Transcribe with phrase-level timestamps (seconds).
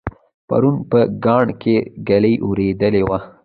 [0.47, 1.75] پرون په کاڼ کې
[2.07, 3.19] ږلۍ اورېدلې وه